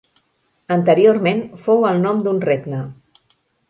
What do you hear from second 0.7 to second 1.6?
Anteriorment